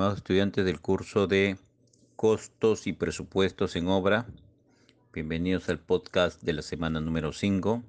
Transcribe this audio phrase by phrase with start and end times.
[0.00, 1.58] estimados estudiantes del curso de
[2.16, 4.24] costos y presupuestos en obra.
[5.12, 7.82] Bienvenidos al podcast de la semana número 5.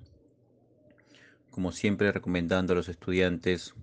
[1.51, 3.75] Como siempre, recomendando a los estudiantes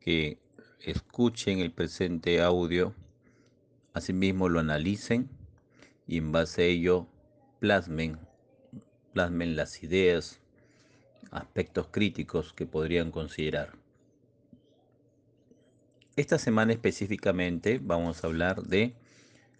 [0.00, 0.38] que
[0.80, 2.92] escuchen el presente audio,
[3.92, 5.30] asimismo lo analicen
[6.08, 7.06] y en base a ello
[7.60, 8.18] plasmen,
[9.12, 10.40] plasmen las ideas,
[11.30, 13.79] aspectos críticos que podrían considerar.
[16.20, 18.92] Esta semana específicamente vamos a hablar de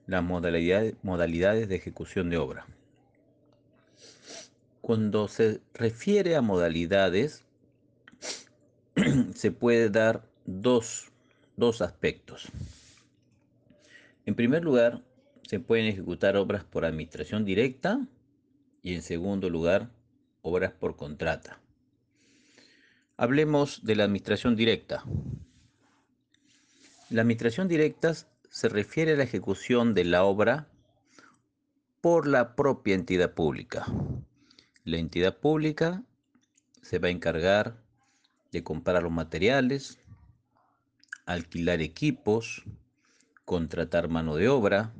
[0.07, 2.67] las modalidades, de ejecución de obra.
[4.83, 7.47] Cuando se refiere a modalidades,
[9.35, 11.11] se puede dar dos,
[11.57, 12.49] dos aspectos.
[14.27, 15.03] En primer lugar,
[15.49, 18.07] se pueden ejecutar obras por administración directa
[18.83, 19.89] y en segundo lugar,
[20.43, 21.59] obras por contrata.
[23.17, 25.05] Hablemos de la administración directa.
[27.11, 28.15] La administración directa
[28.51, 30.69] se refiere a la ejecución de la obra
[32.01, 33.85] por la propia entidad pública.
[34.85, 36.05] La entidad pública
[36.83, 37.83] se va a encargar
[38.53, 39.99] de comprar los materiales,
[41.27, 42.63] alquilar equipos,
[43.45, 44.95] contratar mano de obra,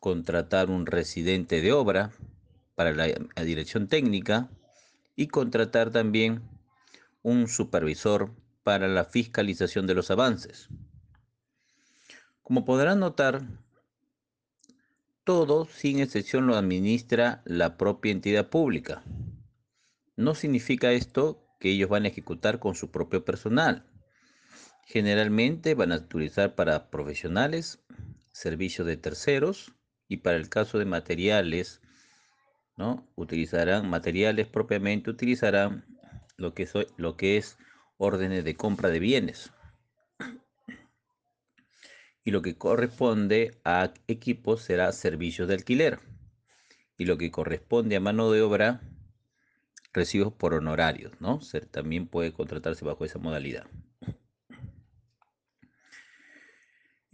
[0.00, 2.10] contratar un residente de obra
[2.74, 3.06] para la,
[3.44, 4.50] dirección técnica
[5.14, 6.42] y contratar también
[7.22, 10.68] un supervisor para la fiscalización de los avances.
[12.42, 13.42] Como podrán notar,
[15.24, 19.04] todo sin excepción lo administra la propia entidad pública.
[20.16, 23.86] No significa esto que ellos van a ejecutar con su propio personal.
[24.84, 27.84] Generalmente van a utilizar para profesionales,
[28.32, 29.72] servicios de terceros
[30.08, 31.80] y para el caso de materiales,
[32.76, 33.08] ¿no?
[33.14, 35.86] Utilizarán materiales propiamente, utilizarán
[36.36, 37.58] lo que, lo que es
[37.96, 39.52] órdenes de compra de bienes.
[42.24, 46.00] Y lo que corresponde a equipos será servicios de alquiler.
[46.96, 48.80] Y lo que corresponde a mano de obra,
[49.92, 51.40] recibos por honorarios, ¿no?
[51.70, 53.66] también puede contratarse bajo esa modalidad.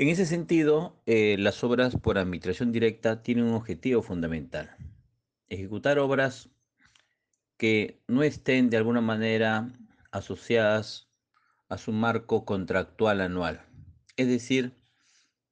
[0.01, 4.77] En ese sentido, eh, las obras por administración directa tienen un objetivo fundamental.
[5.49, 6.51] Ejecutar obras
[7.57, 9.73] que no estén de alguna manera
[10.11, 11.09] asociadas
[11.69, 13.67] a su marco contractual anual,
[14.17, 14.79] es decir,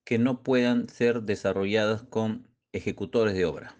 [0.04, 3.76] que no puedan ser desarrolladas con ejecutores de obra.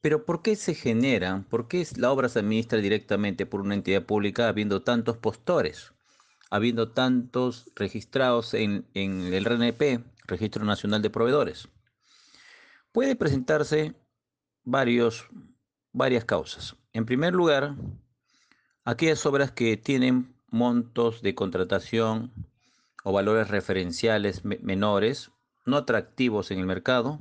[0.00, 1.44] Pero ¿por qué se generan?
[1.44, 5.94] ¿Por qué la obra se administra directamente por una entidad pública habiendo tantos postores?
[6.50, 11.68] Habiendo tantos registrados en, el RNP, Registro Nacional de Proveedores.
[12.92, 13.94] Puede presentarse
[14.62, 15.26] varios,
[15.92, 16.76] varias causas.
[16.92, 17.74] En primer lugar,
[18.86, 22.34] Aquellas obras que tienen montos de contratación
[23.02, 25.30] o valores referenciales menores,
[25.64, 27.18] no atractivos en el mercado,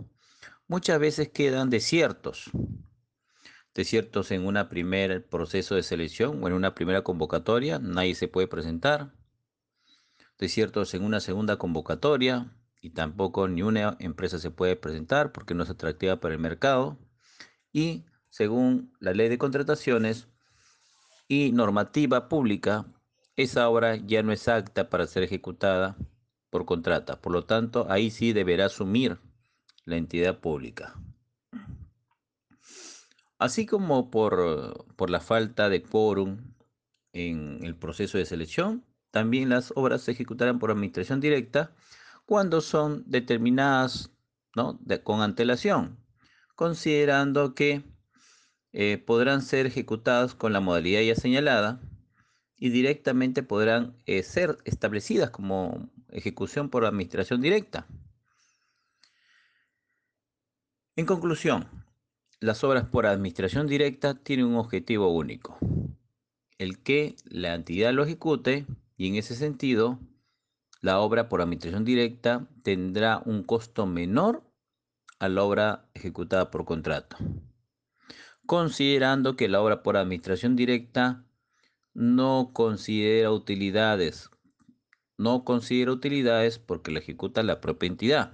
[0.67, 2.51] muchas veces quedan desiertos.
[3.73, 8.47] Desiertos en un primer proceso de selección o en una primera convocatoria, nadie se puede
[8.47, 9.13] presentar.
[10.37, 15.63] Desiertos en una segunda convocatoria y tampoco ni una empresa se puede presentar porque no
[15.63, 16.99] es atractiva para el mercado.
[17.71, 20.27] Y según la ley de contrataciones,
[21.33, 22.85] y normativa pública,
[23.35, 25.97] esa obra ya no es apta para ser ejecutada
[26.49, 27.19] por contrata.
[27.19, 29.19] Por lo tanto, ahí sí deberá asumir
[29.85, 30.95] la entidad pública.
[33.39, 36.53] Así como por, por la falta de quórum
[37.13, 41.73] en el proceso de selección, también las obras se ejecutarán por administración directa
[42.25, 44.11] cuando son determinadas
[44.55, 44.79] ¿no?
[45.03, 45.97] con antelación,
[46.55, 47.83] considerando que
[48.73, 51.79] eh, podrán ser ejecutadas con la modalidad ya señalada
[52.57, 57.87] y directamente podrán eh, ser establecidas como ejecución por administración directa.
[60.95, 61.67] En conclusión,
[62.39, 65.57] las obras por administración directa tienen un objetivo único,
[66.57, 68.65] el que la entidad lo ejecute
[68.97, 69.99] y en ese sentido
[70.81, 74.43] la obra por administración directa tendrá un costo menor
[75.19, 77.17] a la obra ejecutada por contrato
[78.45, 81.25] considerando que la obra por administración directa
[81.93, 84.29] no considera utilidades.
[85.17, 88.31] No considera utilidades porque la ejecuta la propia entidad.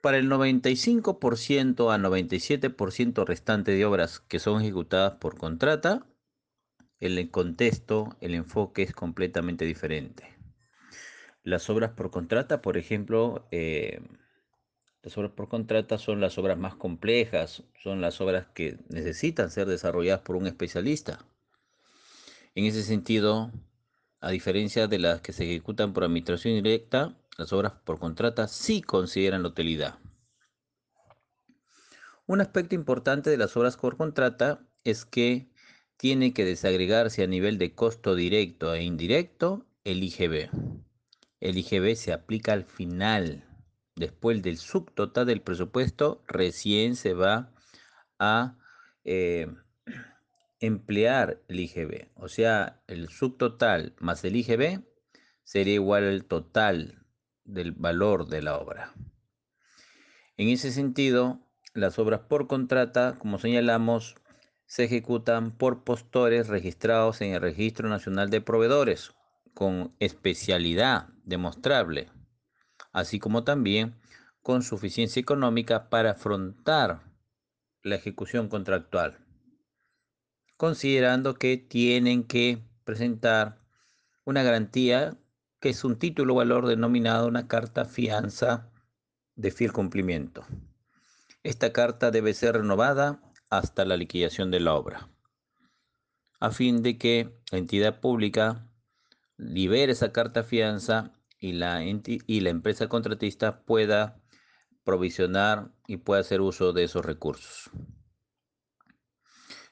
[0.00, 6.06] Para el 95% a 97% restante de obras que son ejecutadas por contrata,
[7.00, 10.36] el contexto, el enfoque es completamente diferente.
[11.42, 14.00] Las obras por contrata, por ejemplo, eh,
[15.02, 19.66] las obras por contrata son las obras más complejas, son las obras que necesitan ser
[19.66, 21.24] desarrolladas por un especialista.
[22.54, 23.50] En ese sentido,
[24.22, 28.82] A diferencia de las que se ejecutan por administración directa, las obras por contrata sí
[28.82, 29.98] consideran la utilidad.
[32.26, 35.48] Un aspecto importante de las obras por contrata es que
[35.96, 40.50] tiene que desagregarse a nivel de costo directo e indirecto el IGB.
[41.40, 43.49] El IGB se aplica al final,
[44.00, 47.52] después del subtotal del presupuesto, recién se va
[48.18, 48.56] a
[49.04, 49.46] eh,
[50.58, 52.08] emplear el IGB.
[52.16, 54.82] O sea, el subtotal más el IGB
[55.44, 57.06] sería igual al total
[57.44, 58.94] del valor de la obra.
[60.36, 61.40] En ese sentido,
[61.74, 64.16] las obras por contrata, como señalamos,
[64.66, 69.12] se ejecutan por postores registrados en el Registro Nacional de Proveedores
[69.52, 72.08] con especialidad demostrable,
[72.92, 73.94] así como también
[74.42, 77.02] con suficiencia económica para afrontar
[77.82, 79.18] la ejecución contractual,
[80.56, 83.60] considerando que tienen que presentar
[84.24, 85.16] una garantía
[85.60, 88.70] que es un título valor denominado una carta fianza
[89.36, 90.44] de fiel cumplimiento.
[91.42, 95.08] Esta carta debe ser renovada hasta la liquidación de la obra,
[96.38, 98.66] a fin de que la entidad pública
[99.36, 104.20] libere esa carta fianza y la, y la empresa contratista pueda
[104.84, 107.70] provisionar y pueda hacer uso de esos recursos.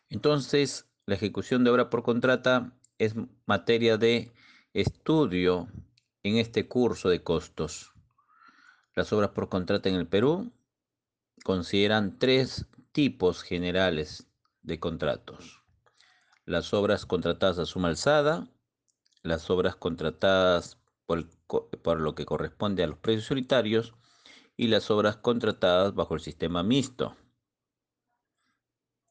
[0.09, 3.15] Entonces, la ejecución de obra por contrata es
[3.47, 4.33] materia de
[4.73, 5.69] estudio
[6.23, 7.93] en este curso de costos.
[8.95, 10.53] Las obras por contrata en el Perú
[11.45, 14.27] consideran tres tipos generales
[14.63, 15.63] de contratos.
[16.45, 18.49] Las obras contratadas a suma alzada,
[19.23, 20.79] las obras contratadas
[21.09, 23.95] por, lo que corresponde a los precios unitarios
[24.57, 27.17] y las obras contratadas bajo el sistema mixto.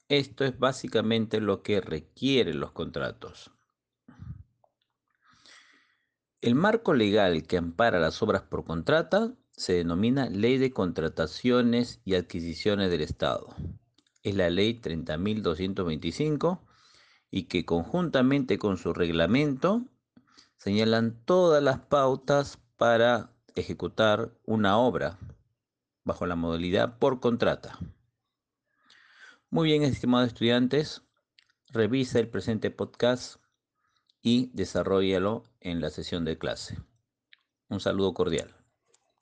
[0.07, 3.51] Esto es básicamente lo que requieren los contratos.
[6.39, 12.13] El marco legal que ampara las obras por contrata se denomina Ley de Contrataciones y
[12.13, 13.47] Adquisiciones del Estado.
[14.21, 16.61] Es la Ley 30.225
[17.31, 19.87] y que conjuntamente con su reglamento
[20.57, 25.17] señalan todas las pautas para ejecutar una obra
[26.03, 27.79] bajo la modalidad por contrata.
[29.49, 31.03] Muy bien, estimados estudiantes,
[31.71, 33.41] revisa el presente podcast
[34.21, 36.77] y desarrollalo en la sesión de clase.
[37.69, 38.56] Un saludo cordial.